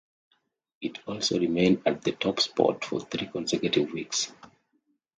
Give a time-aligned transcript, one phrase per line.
[0.81, 4.31] It also remained at the top spot for three consecutive weeks.